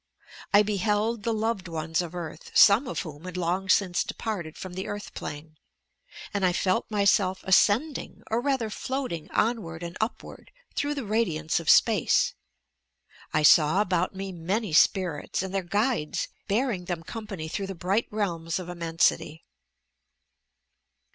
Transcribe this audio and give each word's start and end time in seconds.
I 0.51 0.63
beheld 0.63 1.21
the 1.21 1.31
loved 1.31 1.69
o 1.69 1.75
of 1.77 2.15
earth, 2.15 2.49
some 2.55 2.87
of 2.87 3.01
whom 3.01 3.25
had 3.25 3.37
long 3.37 3.69
since 3.69 4.03
departed 4.03 4.57
from 4.57 4.73
the 4.73 4.87
earth 4.87 5.13
plane... 5.13 5.57
and 6.33 6.43
I 6.43 6.53
felt 6.53 6.89
myself 6.89 7.41
ascending 7.43 8.23
or 8.31 8.41
rather 8.41 8.71
floating 8.71 9.29
onward 9.29 9.83
and 9.83 9.95
upward 10.01 10.49
through 10.73 10.95
the 10.95 11.05
ra 11.05 11.17
diance 11.23 11.59
of 11.59 11.69
space. 11.69 12.33
I 13.31 13.43
saw 13.43 13.79
about 13.79 14.15
me 14.15 14.31
many 14.31 14.73
spirits 14.73 15.43
and 15.43 15.53
their 15.53 15.61
guides 15.61 16.29
bearing 16.47 16.85
them 16.85 17.03
company 17.03 17.47
through 17.47 17.67
the 17.67 17.75
bright 17.75 18.07
realms 18.09 18.57
of 18.57 18.69
immensity." 18.69 19.43